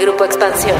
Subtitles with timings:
[0.00, 0.76] Grupo Expansión.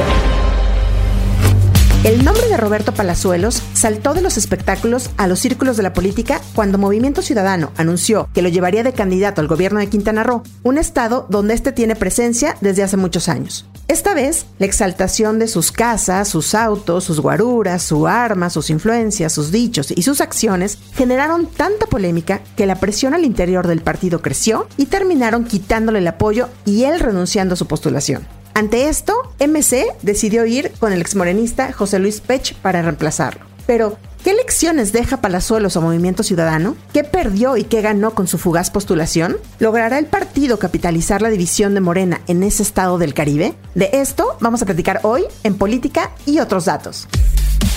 [2.04, 6.40] El nombre de Roberto Palazuelos saltó de los espectáculos a los círculos de la política
[6.54, 10.78] cuando Movimiento Ciudadano anunció que lo llevaría de candidato al gobierno de Quintana Roo, un
[10.78, 13.66] estado donde este tiene presencia desde hace muchos años.
[13.88, 19.32] Esta vez, la exaltación de sus casas, sus autos, sus guaruras, su arma, sus influencias,
[19.32, 24.20] sus dichos y sus acciones generaron tanta polémica que la presión al interior del partido
[24.20, 28.26] creció y terminaron quitándole el apoyo y él renunciando a su postulación.
[28.56, 33.44] Ante esto, MC decidió ir con el exmorenista José Luis Pech para reemplazarlo.
[33.66, 36.74] Pero, ¿qué lecciones deja Palazuelos a Movimiento Ciudadano?
[36.94, 39.36] ¿Qué perdió y qué ganó con su fugaz postulación?
[39.58, 43.52] ¿Logrará el partido capitalizar la división de Morena en ese estado del Caribe?
[43.74, 47.08] De esto vamos a platicar hoy en Política y otros datos.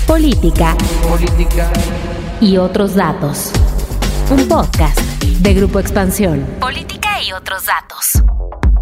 [0.08, 0.78] Política.
[1.10, 1.70] Política.
[2.40, 3.52] Y otros datos.
[4.32, 6.48] Un podcast de Grupo Expansión.
[6.62, 8.39] Política y otros datos.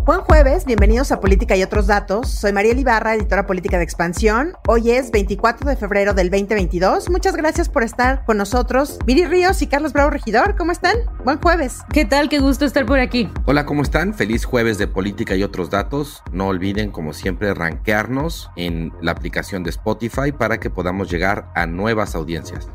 [0.08, 2.30] Buen jueves, bienvenidos a Política y otros datos.
[2.30, 4.54] Soy María Ibarra, editora política de Expansión.
[4.66, 7.10] Hoy es 24 de febrero del 2022.
[7.10, 9.00] Muchas gracias por estar con nosotros.
[9.06, 10.96] Miri Ríos y Carlos Bravo Regidor, ¿cómo están?
[11.26, 11.82] Buen jueves.
[11.92, 12.30] ¿Qué tal?
[12.30, 13.30] Qué gusto estar por aquí.
[13.48, 14.14] Hola, ¿cómo están?
[14.14, 16.24] Feliz jueves de Política y otros datos.
[16.32, 21.68] No olviden, como siempre, rankearnos en la aplicación de Spotify para que podamos llegar a
[21.68, 22.70] nuevas audiencias.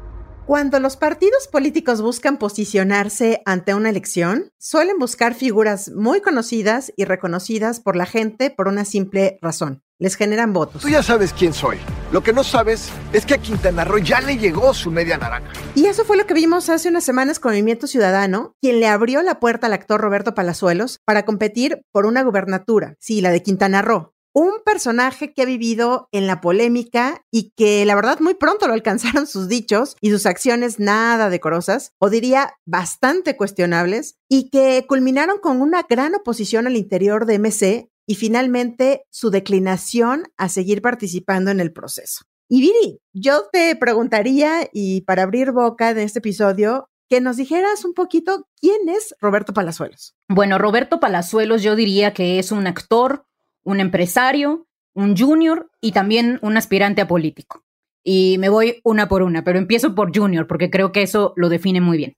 [0.52, 7.06] Cuando los partidos políticos buscan posicionarse ante una elección, suelen buscar figuras muy conocidas y
[7.06, 9.82] reconocidas por la gente por una simple razón.
[9.98, 10.82] Les generan votos.
[10.82, 11.78] Tú ya sabes quién soy.
[12.12, 15.50] Lo que no sabes es que a Quintana Roo ya le llegó su media naranja.
[15.74, 19.22] Y eso fue lo que vimos hace unas semanas con Movimiento Ciudadano, quien le abrió
[19.22, 23.80] la puerta al actor Roberto Palazuelos para competir por una gubernatura, sí, la de Quintana
[23.80, 28.66] Roo un personaje que ha vivido en la polémica y que la verdad muy pronto
[28.66, 34.86] lo alcanzaron sus dichos y sus acciones nada decorosas, o diría bastante cuestionables, y que
[34.88, 40.82] culminaron con una gran oposición al interior de MC y finalmente su declinación a seguir
[40.82, 42.24] participando en el proceso.
[42.48, 47.84] Y Viri, yo te preguntaría, y para abrir boca en este episodio, que nos dijeras
[47.84, 50.14] un poquito quién es Roberto Palazuelos.
[50.28, 53.26] Bueno, Roberto Palazuelos yo diría que es un actor,
[53.64, 57.64] un empresario, un junior y también un aspirante a político.
[58.04, 61.48] Y me voy una por una, pero empiezo por junior porque creo que eso lo
[61.48, 62.16] define muy bien.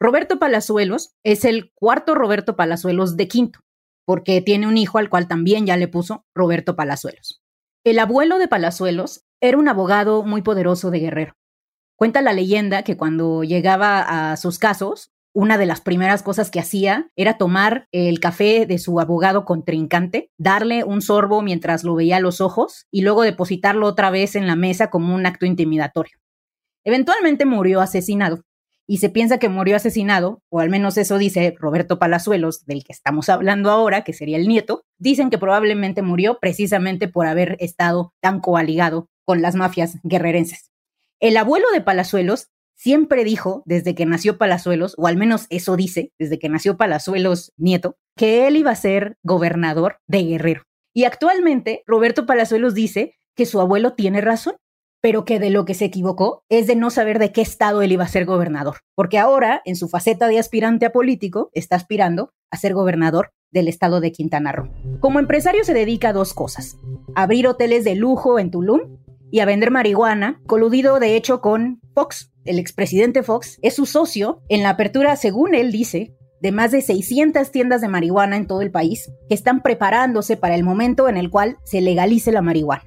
[0.00, 3.60] Roberto Palazuelos es el cuarto Roberto Palazuelos de quinto,
[4.06, 7.42] porque tiene un hijo al cual también ya le puso Roberto Palazuelos.
[7.84, 11.34] El abuelo de Palazuelos era un abogado muy poderoso de Guerrero.
[11.96, 16.60] Cuenta la leyenda que cuando llegaba a sus casos, una de las primeras cosas que
[16.60, 22.16] hacía era tomar el café de su abogado contrincante, darle un sorbo mientras lo veía
[22.16, 26.18] a los ojos y luego depositarlo otra vez en la mesa como un acto intimidatorio.
[26.84, 28.42] Eventualmente murió asesinado
[28.86, 32.92] y se piensa que murió asesinado, o al menos eso dice Roberto Palazuelos, del que
[32.92, 38.12] estamos hablando ahora, que sería el nieto, dicen que probablemente murió precisamente por haber estado
[38.20, 40.72] tan coaligado con las mafias guerrerenses.
[41.20, 42.48] El abuelo de Palazuelos
[42.80, 47.52] siempre dijo, desde que nació Palazuelos, o al menos eso dice, desde que nació Palazuelos
[47.58, 50.62] nieto, que él iba a ser gobernador de Guerrero.
[50.94, 54.54] Y actualmente Roberto Palazuelos dice que su abuelo tiene razón,
[55.02, 57.92] pero que de lo que se equivocó es de no saber de qué estado él
[57.92, 62.32] iba a ser gobernador, porque ahora, en su faceta de aspirante a político, está aspirando
[62.50, 64.70] a ser gobernador del estado de Quintana Roo.
[65.00, 66.78] Como empresario se dedica a dos cosas,
[67.14, 68.98] abrir hoteles de lujo en Tulum
[69.30, 72.29] y a vender marihuana, coludido de hecho con Fox.
[72.44, 76.80] El expresidente Fox es su socio en la apertura, según él dice, de más de
[76.80, 81.16] 600 tiendas de marihuana en todo el país que están preparándose para el momento en
[81.16, 82.84] el cual se legalice la marihuana,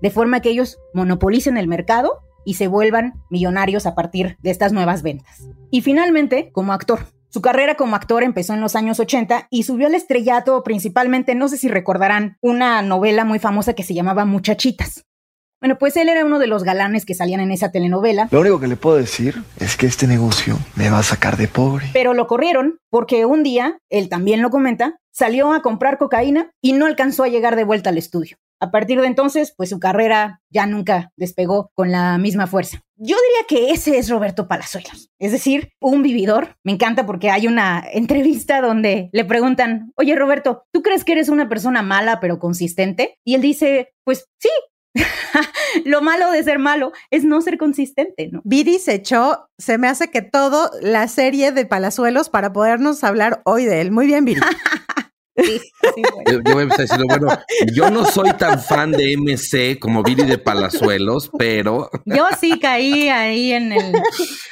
[0.00, 4.72] de forma que ellos monopolicen el mercado y se vuelvan millonarios a partir de estas
[4.72, 5.48] nuevas ventas.
[5.70, 7.00] Y finalmente, como actor.
[7.28, 11.48] Su carrera como actor empezó en los años 80 y subió al estrellato principalmente, no
[11.48, 15.05] sé si recordarán, una novela muy famosa que se llamaba Muchachitas.
[15.60, 18.28] Bueno, pues él era uno de los galanes que salían en esa telenovela.
[18.30, 21.48] Lo único que le puedo decir es que este negocio me va a sacar de
[21.48, 21.86] pobre.
[21.94, 26.74] Pero lo corrieron porque un día, él también lo comenta, salió a comprar cocaína y
[26.74, 28.36] no alcanzó a llegar de vuelta al estudio.
[28.60, 32.82] A partir de entonces, pues su carrera ya nunca despegó con la misma fuerza.
[32.96, 36.56] Yo diría que ese es Roberto Palazuelos, es decir, un vividor.
[36.64, 41.28] Me encanta porque hay una entrevista donde le preguntan, oye Roberto, ¿tú crees que eres
[41.28, 43.18] una persona mala pero consistente?
[43.24, 44.48] Y él dice, pues sí,
[45.84, 48.40] lo malo de ser malo es no ser consistente, ¿no?
[48.44, 53.42] Viri se echó, se me hace que todo la serie de Palazuelos para podernos hablar
[53.44, 53.90] hoy de él.
[53.90, 54.40] Muy bien, Viri.
[56.30, 57.28] yo, voy a empezar bueno,
[57.72, 61.90] yo no soy tan fan de MC como Billy de Palazuelos, pero.
[62.04, 63.92] Yo sí caí ahí en, el,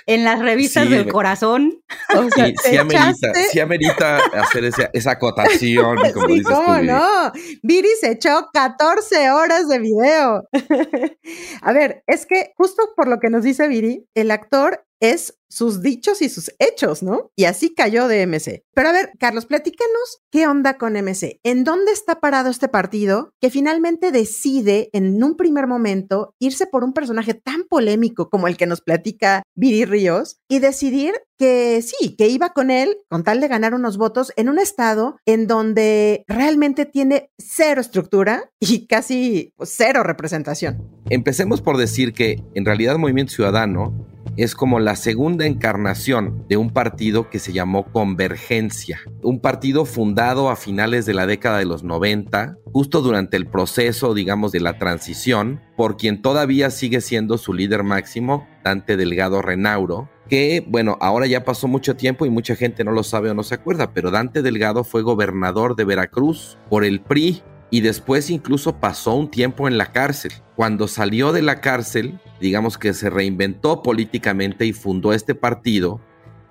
[0.07, 1.83] en las revistas del corazón.
[2.17, 5.97] O sea, sí, amerita, sí, amerita, hacer esa, esa acotación.
[6.13, 7.33] Como sí, ¿cómo no?
[7.63, 10.49] Viri se echó 14 horas de video.
[11.63, 15.83] A ver, es que justo por lo que nos dice Viri, el actor es sus
[15.83, 17.31] dichos y sus hechos, ¿no?
[17.37, 18.65] Y así cayó de MC.
[18.75, 21.39] Pero a ver, Carlos, platícanos qué onda con MC.
[21.45, 26.83] ¿En dónde está parado este partido que finalmente decide en un primer momento irse por
[26.83, 32.17] un personaje tan polémico como el que nos platica Viri Ríos y decidir que sí,
[32.17, 36.25] que iba con él con tal de ganar unos votos en un estado en donde
[36.27, 40.89] realmente tiene cero estructura y casi pues, cero representación.
[41.11, 46.71] Empecemos por decir que en realidad Movimiento Ciudadano es como la segunda encarnación de un
[46.71, 51.85] partido que se llamó Convergencia, un partido fundado a finales de la década de los
[51.85, 57.53] 90, justo durante el proceso, digamos, de la transición, por quien todavía sigue siendo su
[57.53, 62.83] líder máximo, Dante Delgado Renauro, que, bueno, ahora ya pasó mucho tiempo y mucha gente
[62.83, 66.85] no lo sabe o no se acuerda, pero Dante Delgado fue gobernador de Veracruz por
[66.85, 67.43] el PRI
[67.75, 70.31] y después incluso pasó un tiempo en la cárcel.
[70.55, 76.01] Cuando salió de la cárcel, digamos que se reinventó políticamente y fundó este partido,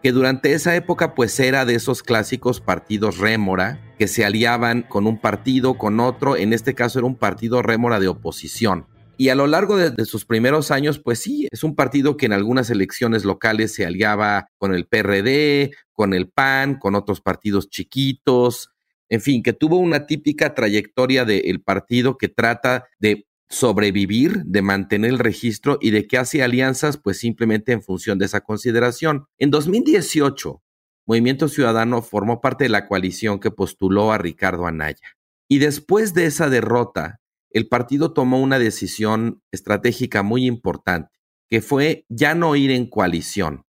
[0.02, 5.08] que durante esa época pues era de esos clásicos partidos rémora, que se aliaban con
[5.08, 8.88] un partido, con otro, en este caso era un partido rémora de oposición.
[9.16, 12.26] Y a lo largo de, de, sus primeros años, pues sí, es un partido que
[12.26, 17.69] en algunas elecciones locales se aliaba con el PRD, con el PAN, con otros partidos
[17.69, 18.73] chiquitos,
[19.10, 25.12] en fin, que tuvo una típica trayectoria del partido que trata de sobrevivir, de mantener
[25.12, 29.26] el registro y de que hace alianzas pues simplemente en función de esa consideración.
[29.38, 30.62] En 2018,
[31.06, 35.18] Movimiento Ciudadano formó parte de la coalición que postuló a Ricardo Anaya.
[35.48, 37.20] Y después de esa derrota,
[37.50, 41.12] el partido tomó una decisión estratégica muy importante,
[41.50, 43.66] que fue ya no ir en coalición,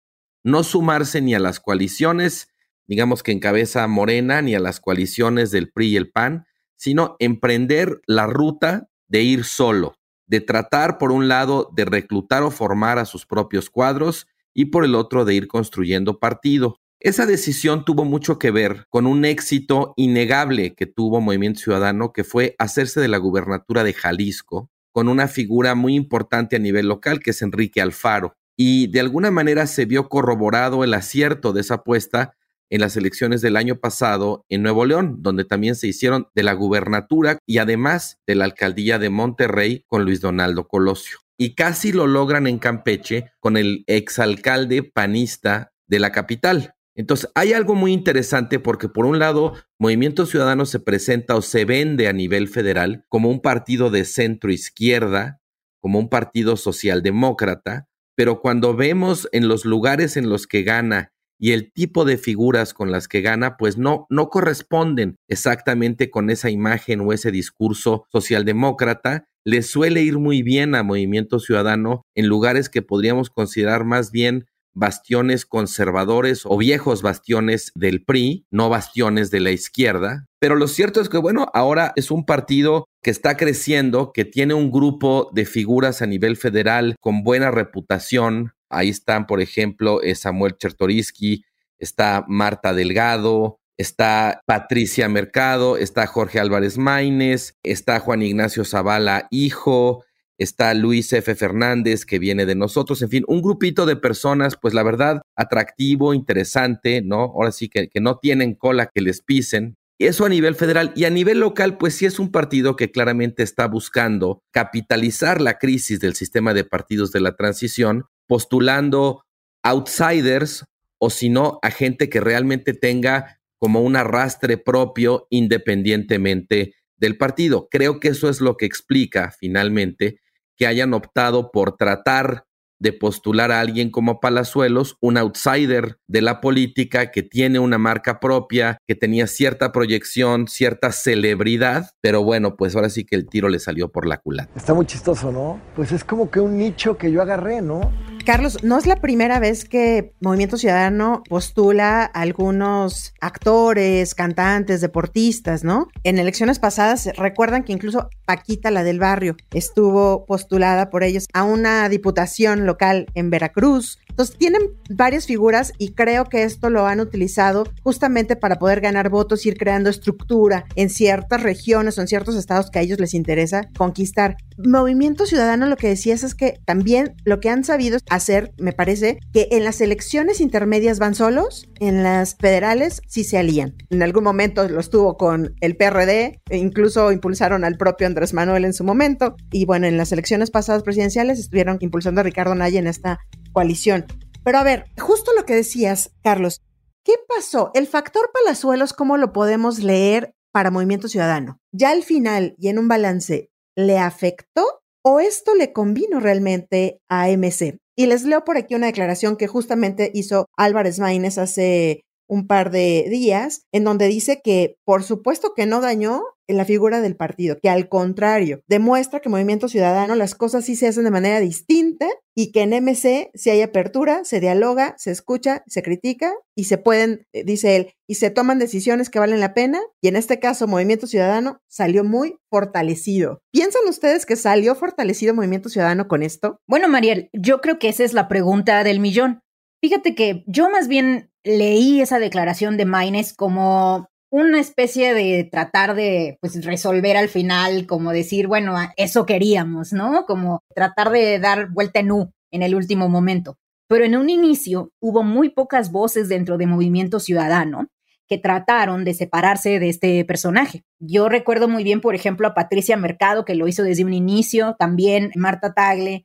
[0.44, 2.51] no sumarse ni a las coaliciones
[2.86, 6.44] digamos que encabeza Morena ni a las coaliciones del PRI y el PAN,
[6.76, 9.94] sino emprender la ruta de ir solo,
[10.26, 14.84] de tratar por un lado de reclutar o formar a sus propios cuadros y por
[14.84, 16.80] el otro de ir construyendo partido.
[16.98, 22.24] Esa decisión tuvo mucho que ver con un éxito innegable que tuvo Movimiento Ciudadano, que
[22.24, 27.20] fue hacerse de la gubernatura de Jalisco, con una figura muy importante a nivel local,
[27.20, 28.36] que es Enrique Alfaro.
[28.56, 32.36] Y de alguna manera se vio corroborado el acierto de esa apuesta
[32.72, 36.54] en las elecciones del año pasado en Nuevo León, donde también se hicieron de la
[36.54, 41.18] gubernatura y además de la alcaldía de Monterrey con Luis Donaldo Colosio.
[41.36, 46.74] Y casi lo logran en Campeche con el exalcalde panista de la capital.
[46.94, 51.66] Entonces, hay algo muy interesante porque por un lado, Movimiento Ciudadano se presenta o se
[51.66, 55.42] vende a nivel federal como un partido de centro izquierda,
[55.82, 57.86] como un partido socialdemócrata,
[58.16, 61.11] pero cuando vemos en los lugares en los que gana
[61.42, 66.30] y el tipo de figuras con las que gana, pues no, no corresponden exactamente con
[66.30, 69.26] esa imagen o ese discurso socialdemócrata.
[69.44, 74.46] Le suele ir muy bien a Movimiento Ciudadano en lugares que podríamos considerar más bien
[74.74, 80.26] bastiones conservadores o viejos bastiones del PRI, no bastiones de la izquierda.
[80.38, 84.54] Pero lo cierto es que, bueno, ahora es un partido que está creciendo, que tiene
[84.54, 90.14] un grupo de figuras a nivel federal con buena reputación, Ahí están, por ejemplo, eh,
[90.14, 91.44] Samuel Chertoriski,
[91.78, 100.04] está Marta Delgado, está Patricia Mercado, está Jorge Álvarez Maínez, está Juan Ignacio Zavala, hijo,
[100.38, 101.34] está Luis F.
[101.34, 106.14] Fernández, que viene de nosotros, en fin, un grupito de personas, pues la verdad, atractivo,
[106.14, 107.20] interesante, ¿no?
[107.22, 109.76] Ahora sí que, que no tienen cola que les pisen.
[109.98, 113.42] Eso a nivel federal y a nivel local, pues sí es un partido que claramente
[113.42, 119.24] está buscando capitalizar la crisis del sistema de partidos de la transición postulando
[119.62, 120.64] outsiders
[120.98, 127.68] o si no a gente que realmente tenga como un arrastre propio independientemente del partido.
[127.68, 130.20] Creo que eso es lo que explica finalmente
[130.56, 132.46] que hayan optado por tratar
[132.82, 138.18] de postular a alguien como Palazuelos, un outsider de la política que tiene una marca
[138.18, 143.48] propia, que tenía cierta proyección, cierta celebridad, pero bueno, pues ahora sí que el tiro
[143.48, 144.50] le salió por la culata.
[144.56, 145.60] Está muy chistoso, ¿no?
[145.76, 147.92] Pues es como que un nicho que yo agarré, ¿no?
[148.24, 155.64] Carlos, no es la primera vez que Movimiento Ciudadano postula a algunos actores, cantantes, deportistas,
[155.64, 155.88] ¿no?
[156.04, 161.42] En elecciones pasadas, recuerdan que incluso Paquita, la del barrio, estuvo postulada por ellos a
[161.42, 163.98] una diputación local en Veracruz.
[164.08, 169.08] Entonces, tienen varias figuras y creo que esto lo han utilizado justamente para poder ganar
[169.08, 173.14] votos, ir creando estructura en ciertas regiones o en ciertos estados que a ellos les
[173.14, 174.36] interesa conquistar.
[174.58, 179.18] Movimiento Ciudadano lo que decías es que también lo que han sabido hacer, me parece,
[179.32, 183.74] que en las elecciones intermedias van solos, en las federales sí se alían.
[183.90, 188.64] En algún momento lo estuvo con el PRD, e incluso impulsaron al propio Andrés Manuel
[188.64, 192.78] en su momento, y bueno, en las elecciones pasadas presidenciales estuvieron impulsando a Ricardo Naya
[192.78, 193.18] en esta
[193.52, 194.06] coalición.
[194.44, 196.60] Pero a ver, justo lo que decías, Carlos,
[197.04, 197.70] ¿qué pasó?
[197.74, 201.58] El factor Palazuelos, ¿cómo lo podemos leer para Movimiento Ciudadano?
[201.72, 207.28] Ya al final y en un balance, ¿le afectó o esto le convino realmente a
[207.28, 207.78] MC?
[207.96, 212.70] Y les leo por aquí una declaración que justamente hizo Álvarez Maínez hace un par
[212.70, 217.58] de días, en donde dice que por supuesto que no dañó la figura del partido,
[217.62, 222.06] que al contrario, demuestra que Movimiento Ciudadano las cosas sí se hacen de manera distinta
[222.34, 226.78] y que en MC si hay apertura, se dialoga, se escucha, se critica y se
[226.78, 229.80] pueden, eh, dice él, y se toman decisiones que valen la pena.
[230.00, 233.40] Y en este caso, Movimiento Ciudadano salió muy fortalecido.
[233.52, 236.58] ¿Piensan ustedes que salió fortalecido Movimiento Ciudadano con esto?
[236.66, 239.40] Bueno, Mariel, yo creo que esa es la pregunta del millón.
[239.82, 245.94] Fíjate que yo más bien leí esa declaración de Maines como una especie de tratar
[245.94, 250.24] de pues, resolver al final, como decir, bueno, eso queríamos, ¿no?
[250.26, 253.56] Como tratar de dar vuelta en U en el último momento.
[253.88, 257.88] Pero en un inicio hubo muy pocas voces dentro de Movimiento Ciudadano
[258.26, 260.84] que trataron de separarse de este personaje.
[260.98, 264.76] Yo recuerdo muy bien, por ejemplo, a Patricia Mercado, que lo hizo desde un inicio,
[264.78, 266.24] también Marta Tagle,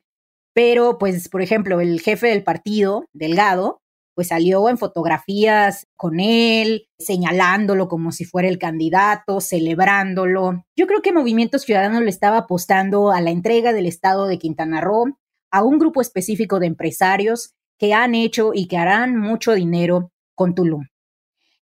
[0.54, 3.82] pero pues, por ejemplo, el jefe del partido, Delgado,
[4.18, 10.64] pues salió en fotografías con él, señalándolo como si fuera el candidato, celebrándolo.
[10.74, 14.80] Yo creo que Movimiento Ciudadano le estaba apostando a la entrega del estado de Quintana
[14.80, 15.16] Roo
[15.52, 20.52] a un grupo específico de empresarios que han hecho y que harán mucho dinero con
[20.56, 20.88] Tulum.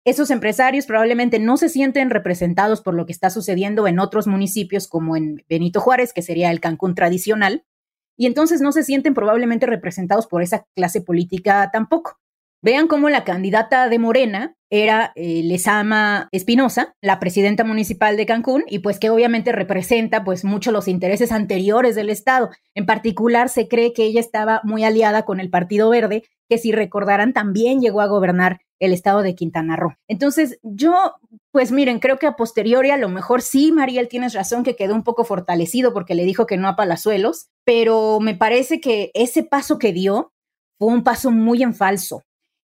[0.04, 4.86] Esos empresarios probablemente no se sienten representados por lo que está sucediendo en otros municipios
[4.86, 7.64] como en Benito Juárez, que sería el Cancún tradicional,
[8.16, 12.20] y entonces no se sienten probablemente representados por esa clase política tampoco.
[12.64, 18.64] Vean cómo la candidata de Morena era eh, Lesama Espinosa, la presidenta municipal de Cancún,
[18.66, 22.48] y pues que obviamente representa pues mucho los intereses anteriores del Estado.
[22.74, 26.72] En particular, se cree que ella estaba muy aliada con el Partido Verde, que si
[26.72, 29.92] recordarán también llegó a gobernar el estado de Quintana Roo.
[30.08, 31.16] Entonces, yo,
[31.52, 34.94] pues miren, creo que a posteriori a lo mejor sí, Mariel, tienes razón que quedó
[34.94, 39.42] un poco fortalecido porque le dijo que no a Palazuelos, pero me parece que ese
[39.42, 40.32] paso que dio
[40.78, 42.22] fue un paso muy en falso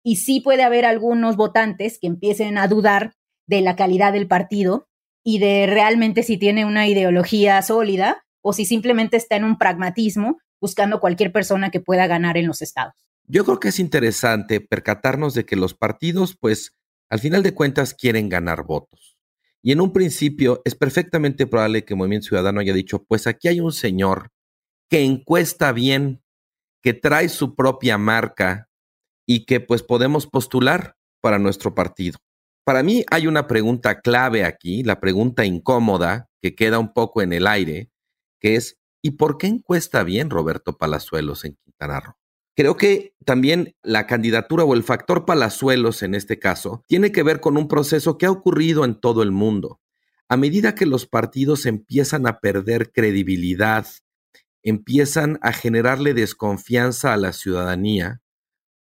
[0.06, 3.14] y sí puede haber algunos votantes que empiecen a dudar
[3.48, 4.86] de la calidad del partido
[5.24, 10.38] y de realmente si tiene una ideología sólida o si simplemente está en un pragmatismo
[10.60, 12.94] buscando cualquier persona que pueda ganar en los estados.
[13.24, 16.76] Yo creo que es interesante percatarnos de que los partidos, pues,
[17.10, 19.18] al final de cuentas quieren ganar votos.
[19.60, 23.58] Y en un principio es perfectamente probable que Movimiento Ciudadano haya dicho, pues aquí hay
[23.58, 24.30] un señor
[24.88, 26.22] que encuesta bien,
[26.80, 28.65] que trae su propia marca,
[29.26, 32.18] y que pues podemos postular para nuestro partido.
[32.64, 37.32] Para mí hay una pregunta clave aquí, la pregunta incómoda que queda un poco en
[37.32, 37.90] el aire,
[38.40, 42.14] que es, ¿y por qué encuesta bien Roberto Palazuelos en Quintana Roo?
[42.56, 47.40] Creo que también la candidatura o el factor Palazuelos en este caso tiene que ver
[47.40, 49.80] con un proceso que ha ocurrido en todo el mundo.
[50.28, 53.86] A medida que los partidos empiezan a perder credibilidad,
[54.62, 58.22] empiezan a generarle desconfianza a la ciudadanía,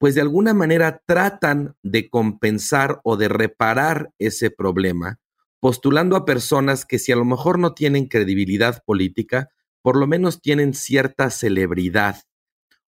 [0.03, 5.21] pues de alguna manera tratan de compensar o de reparar ese problema,
[5.61, 9.47] postulando a personas que si a lo mejor no tienen credibilidad política,
[9.81, 12.17] por lo menos tienen cierta celebridad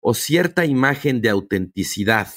[0.01, 2.27] o cierta imagen de autenticidad.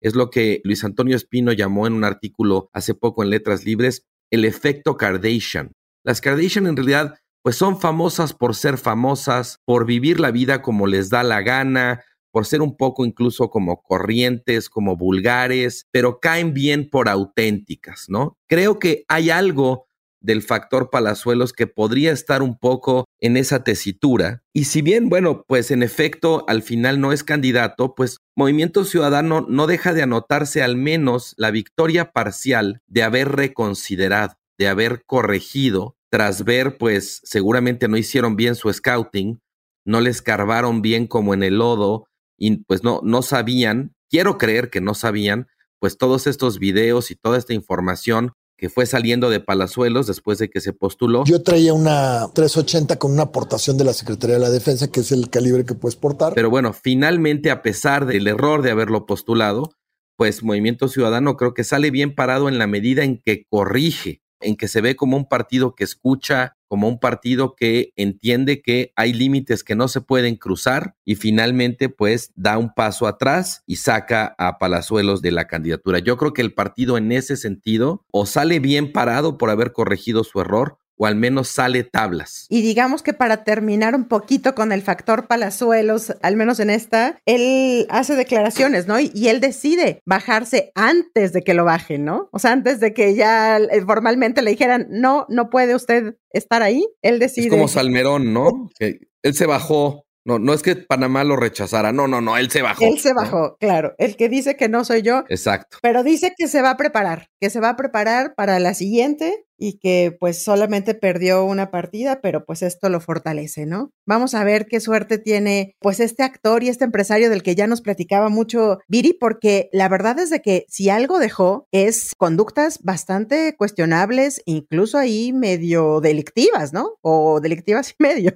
[0.00, 4.08] Es lo que Luis Antonio Espino llamó en un artículo hace poco en Letras Libres
[4.32, 5.70] el efecto Kardashian.
[6.02, 10.88] Las Kardashian en realidad pues son famosas por ser famosas, por vivir la vida como
[10.88, 12.02] les da la gana,
[12.36, 18.36] por ser un poco incluso como corrientes, como vulgares, pero caen bien por auténticas, ¿no?
[18.46, 19.86] Creo que hay algo
[20.20, 24.42] del factor Palazuelos que podría estar un poco en esa tesitura.
[24.52, 29.46] Y si bien, bueno, pues en efecto al final no es candidato, pues Movimiento Ciudadano
[29.48, 35.96] no deja de anotarse al menos la victoria parcial de haber reconsiderado, de haber corregido,
[36.10, 39.40] tras ver, pues seguramente no hicieron bien su scouting,
[39.86, 44.70] no les carbaron bien como en el lodo y pues no, no sabían, quiero creer
[44.70, 45.46] que no sabían,
[45.78, 50.48] pues todos estos videos y toda esta información que fue saliendo de Palazuelos después de
[50.48, 51.24] que se postuló.
[51.24, 55.12] Yo traía una 380 con una aportación de la Secretaría de la Defensa, que es
[55.12, 56.32] el calibre que puedes portar.
[56.34, 59.72] Pero bueno, finalmente, a pesar del error de haberlo postulado,
[60.16, 64.56] pues Movimiento Ciudadano creo que sale bien parado en la medida en que corrige en
[64.56, 69.12] que se ve como un partido que escucha, como un partido que entiende que hay
[69.12, 74.34] límites que no se pueden cruzar y finalmente pues da un paso atrás y saca
[74.38, 76.00] a Palazuelos de la candidatura.
[76.00, 80.24] Yo creo que el partido en ese sentido o sale bien parado por haber corregido
[80.24, 82.46] su error o al menos sale tablas.
[82.48, 87.18] Y digamos que para terminar un poquito con el factor Palazuelos, al menos en esta,
[87.26, 88.98] él hace declaraciones, ¿no?
[88.98, 92.28] Y, él decide bajarse antes de que lo bajen, ¿no?
[92.30, 96.62] O sea, antes de que ya eh, formalmente le dijeran, no, no puede usted estar
[96.62, 97.46] ahí, él decide.
[97.46, 98.70] Es como Salmerón, ¿no?
[98.78, 102.50] Que él se bajó no, no es que Panamá lo rechazara, no, no, no, él
[102.50, 102.84] se bajó.
[102.84, 103.94] Él se bajó, claro.
[103.96, 105.22] El que dice que no soy yo.
[105.28, 105.78] Exacto.
[105.82, 109.45] Pero dice que se va a preparar, que se va a preparar para la siguiente
[109.58, 113.90] y que pues solamente perdió una partida, pero pues esto lo fortalece, ¿no?
[114.06, 117.66] Vamos a ver qué suerte tiene pues este actor y este empresario del que ya
[117.66, 122.80] nos platicaba mucho Viri, porque la verdad es de que si algo dejó es conductas
[122.82, 126.96] bastante cuestionables, incluso ahí medio delictivas, ¿no?
[127.02, 128.32] O delictivas y medio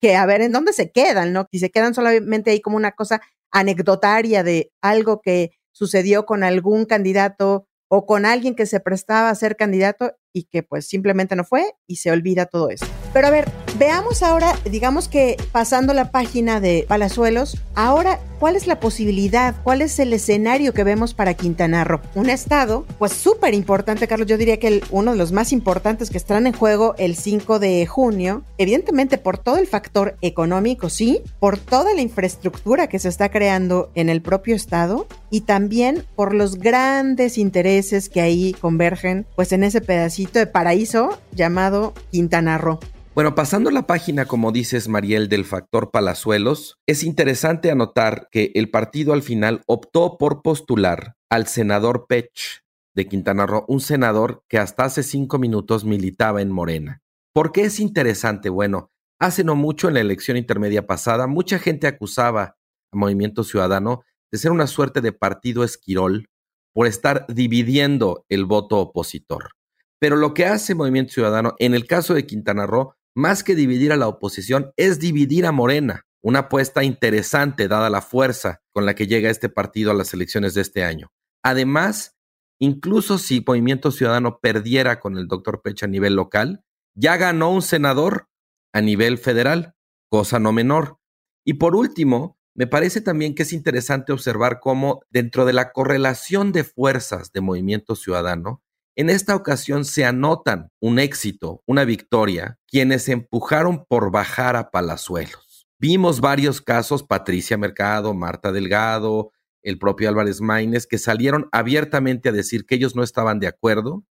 [0.00, 1.46] que a ver en dónde se quedan, ¿no?
[1.52, 6.86] Si se quedan solamente ahí como una cosa anecdotaria de algo que sucedió con algún
[6.86, 11.44] candidato o con alguien que se prestaba a ser candidato y que pues simplemente no
[11.44, 12.86] fue y se olvida todo eso.
[13.12, 13.48] Pero a ver,
[13.78, 19.54] veamos ahora, digamos que pasando la página de Palazuelos, ahora, ¿cuál es la posibilidad?
[19.62, 22.00] ¿Cuál es el escenario que vemos para Quintana Roo?
[22.14, 26.18] Un estado, pues súper importante, Carlos, yo diría que uno de los más importantes que
[26.18, 31.58] estarán en juego el 5 de junio, evidentemente por todo el factor económico, sí, por
[31.58, 36.58] toda la infraestructura que se está creando en el propio estado y también por los
[36.58, 42.78] grandes intereses que ahí convergen, pues en ese pedacito de paraíso llamado Quintana Roo.
[43.18, 48.70] Bueno, pasando la página, como dices, Mariel, del factor Palazuelos, es interesante anotar que el
[48.70, 52.62] partido al final optó por postular al senador Pech
[52.94, 57.02] de Quintana Roo, un senador que hasta hace cinco minutos militaba en Morena.
[57.34, 58.50] ¿Por qué es interesante?
[58.50, 62.56] Bueno, hace no mucho en la elección intermedia pasada, mucha gente acusaba
[62.92, 66.28] a Movimiento Ciudadano de ser una suerte de partido esquirol
[66.72, 69.54] por estar dividiendo el voto opositor.
[69.98, 73.92] Pero lo que hace Movimiento Ciudadano, en el caso de Quintana Roo, más que dividir
[73.92, 76.06] a la oposición, es dividir a Morena.
[76.22, 80.54] Una apuesta interesante dada la fuerza con la que llega este partido a las elecciones
[80.54, 81.12] de este año.
[81.42, 82.16] Además,
[82.60, 87.62] incluso si Movimiento Ciudadano perdiera con el doctor Pecha a nivel local, ya ganó un
[87.62, 88.28] senador
[88.72, 89.74] a nivel federal,
[90.10, 90.98] cosa no menor.
[91.44, 96.50] Y por último, me parece también que es interesante observar cómo dentro de la correlación
[96.50, 98.62] de fuerzas de Movimiento Ciudadano,
[98.98, 105.68] en esta ocasión se anotan un éxito, una victoria, quienes empujaron por bajar a Palazuelos.
[105.78, 109.30] Vimos varios casos, Patricia Mercado, Marta Delgado,
[109.62, 114.04] el propio Álvarez Maínez, que salieron abiertamente a decir que ellos no estaban de acuerdo,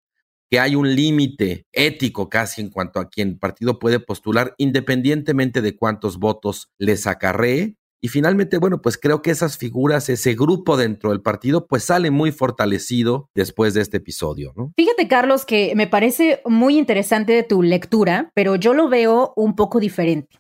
[0.51, 5.63] que hay un límite ético casi en cuanto a quien el partido puede postular, independientemente
[5.63, 10.77] de cuántos votos les acarree, y finalmente, bueno, pues creo que esas figuras, ese grupo
[10.77, 14.75] dentro del partido, pues sale muy fortalecido después de este episodio, ¿no?
[14.77, 19.81] Fíjate, Carlos, que me parece muy interesante tu lectura, pero yo lo veo un poco
[19.81, 20.39] diferente.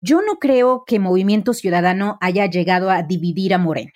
[0.00, 3.90] Yo no creo que Movimiento Ciudadano haya llegado a dividir a Morena.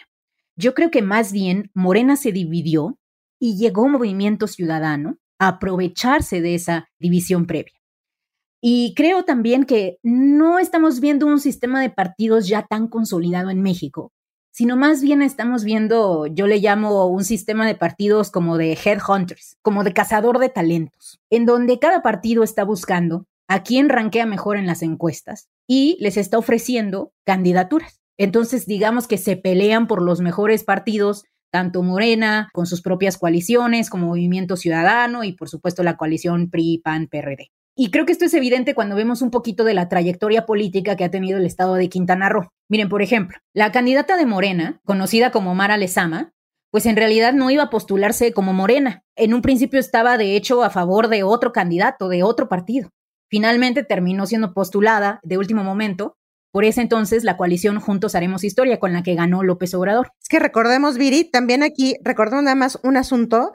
[0.57, 2.98] Yo creo que más bien Morena se dividió
[3.38, 7.81] y llegó Movimiento Ciudadano a aprovecharse de esa división previa.
[8.66, 13.61] Y creo también que no estamos viendo un sistema de partidos ya tan consolidado en
[13.61, 14.11] México,
[14.53, 19.59] sino más bien estamos viendo, yo le llamo un sistema de partidos como de headhunters,
[19.61, 24.57] como de cazador de talentos, en donde cada partido está buscando a quién ranquea mejor
[24.57, 28.00] en las encuestas y les está ofreciendo candidaturas.
[28.16, 33.90] Entonces, digamos que se pelean por los mejores partidos, tanto Morena, con sus propias coaliciones,
[33.90, 37.50] como Movimiento Ciudadano y por supuesto la coalición PRI, PAN, PRD.
[37.77, 41.05] Y creo que esto es evidente cuando vemos un poquito de la trayectoria política que
[41.05, 42.49] ha tenido el estado de Quintana Roo.
[42.69, 46.33] Miren, por ejemplo, la candidata de Morena, conocida como Mara Lezama,
[46.71, 49.03] pues en realidad no iba a postularse como Morena.
[49.17, 52.91] En un principio estaba de hecho a favor de otro candidato, de otro partido.
[53.29, 56.17] Finalmente terminó siendo postulada de último momento
[56.53, 60.13] por ese entonces la coalición Juntos Haremos Historia con la que ganó López Obrador.
[60.23, 63.51] Es que recordemos, Viri, también aquí, recordemos nada más un asunto,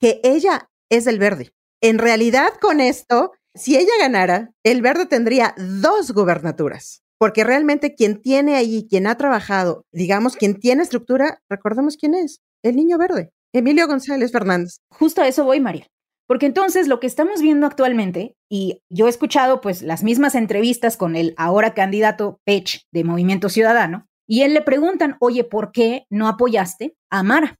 [0.00, 1.52] que ella es del verde.
[1.80, 8.20] En realidad con esto, si ella ganara, el verde tendría dos gubernaturas, porque realmente quien
[8.22, 13.30] tiene ahí, quien ha trabajado, digamos, quien tiene estructura, recordemos quién es, el niño verde,
[13.52, 14.78] Emilio González Fernández.
[14.90, 15.86] Justo a eso voy, María.
[16.28, 20.96] Porque entonces lo que estamos viendo actualmente, y yo he escuchado pues las mismas entrevistas
[20.96, 26.04] con el ahora candidato Pech de Movimiento Ciudadano, y él le preguntan, oye, ¿por qué
[26.08, 27.56] no apoyaste a Mara?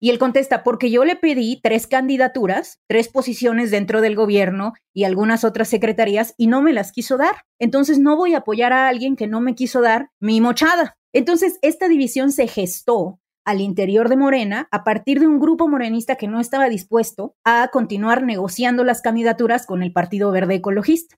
[0.00, 5.04] Y él contesta, porque yo le pedí tres candidaturas, tres posiciones dentro del gobierno y
[5.04, 7.44] algunas otras secretarías y no me las quiso dar.
[7.58, 10.96] Entonces no voy a apoyar a alguien que no me quiso dar mi mochada.
[11.12, 16.16] Entonces esta división se gestó al interior de Morena a partir de un grupo morenista
[16.16, 21.16] que no estaba dispuesto a continuar negociando las candidaturas con el Partido Verde Ecologista.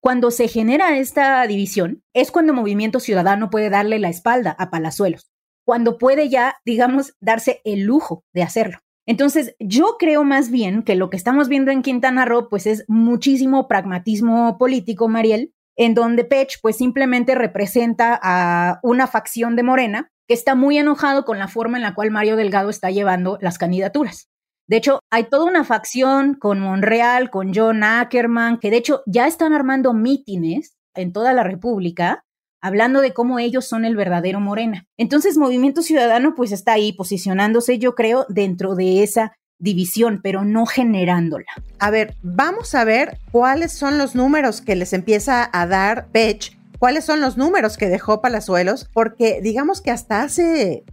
[0.00, 5.32] Cuando se genera esta división es cuando Movimiento Ciudadano puede darle la espalda a Palazuelos,
[5.68, 8.78] cuando puede ya, digamos, darse el lujo de hacerlo.
[9.06, 12.86] Entonces, yo creo más bien que lo que estamos viendo en Quintana Roo, pues es
[12.88, 20.10] muchísimo pragmatismo político, Mariel, en donde Pech, pues simplemente representa a una facción de Morena
[20.26, 23.58] que está muy enojado con la forma en la cual Mario Delgado está llevando las
[23.58, 24.30] candidaturas.
[24.70, 29.26] De hecho, hay toda una facción con Monreal, con John Ackerman, que de hecho ya
[29.26, 32.24] están armando mítines en toda la República
[32.60, 34.86] hablando de cómo ellos son el verdadero Morena.
[34.96, 40.66] Entonces, Movimiento Ciudadano pues está ahí posicionándose, yo creo, dentro de esa división, pero no
[40.66, 41.46] generándola.
[41.78, 46.58] A ver, vamos a ver cuáles son los números que les empieza a dar Pech
[46.78, 50.84] cuáles son los números que dejó Palazuelos, porque digamos que hasta hace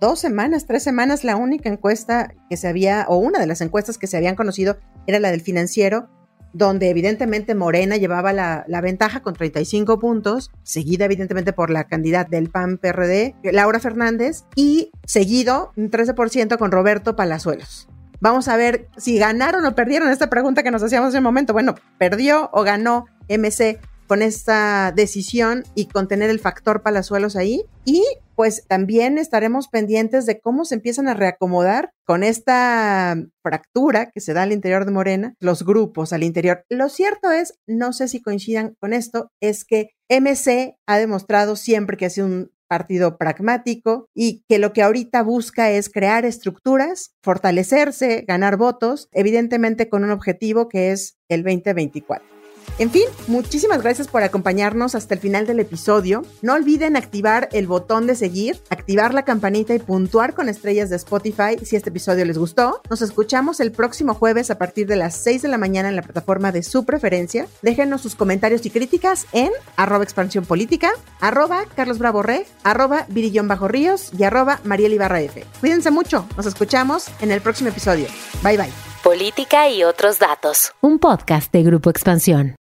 [0.00, 3.98] dos semanas, tres semanas, la única encuesta que se había, o una de las encuestas
[3.98, 6.08] que se habían conocido, era la del financiero,
[6.52, 12.50] donde evidentemente Morena llevaba la, ventaja con 35 puntos, seguida evidentemente por la candidata del
[12.50, 17.88] PAN PRD, Laura Fernández, y seguido un 13% con Roberto Palazuelos.
[18.20, 21.52] Vamos a ver si ganaron o perdieron esta pregunta que nos hacíamos en ese momento.
[21.52, 23.80] Bueno, perdió o ganó MC
[24.12, 27.64] con esta decisión y con tener el factor palazuelos ahí.
[27.86, 34.20] Y pues también estaremos pendientes de cómo se empiezan a reacomodar con esta fractura que
[34.20, 36.62] se da al interior de Morena, los grupos al interior.
[36.68, 41.96] Lo cierto es, no sé si coincidan con esto, es que MC ha demostrado siempre
[41.96, 48.26] que es un partido pragmático y que lo que ahorita busca es crear estructuras, fortalecerse,
[48.28, 52.41] ganar votos, evidentemente con un objetivo que es el 2024.
[52.78, 56.24] En fin, muchísimas gracias por acompañarnos hasta el final del episodio.
[56.40, 60.96] No olviden activar el botón de seguir, activar la campanita y puntuar con estrellas de
[60.96, 62.80] Spotify si este episodio les gustó.
[62.88, 66.02] Nos escuchamos el próximo jueves a partir de las 6 de la mañana en la
[66.02, 67.46] plataforma de su preferencia.
[67.60, 73.48] Déjenos sus comentarios y críticas en arroba expansión política, arroba Carlos Bravo Re, arroba Virillón
[73.48, 75.44] Bajo Ríos y arroba Mariel Ibarra F.
[75.60, 78.06] Cuídense mucho, nos escuchamos en el próximo episodio.
[78.42, 78.92] Bye bye.
[79.02, 80.72] Política y otros datos.
[80.80, 82.54] Un podcast de Grupo Expansión.